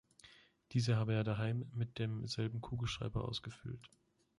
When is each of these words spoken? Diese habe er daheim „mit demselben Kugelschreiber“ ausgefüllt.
Diese 0.71 0.95
habe 0.95 1.13
er 1.13 1.23
daheim 1.23 1.67
„mit 1.75 1.99
demselben 1.99 2.59
Kugelschreiber“ 2.59 3.23
ausgefüllt. 3.23 3.91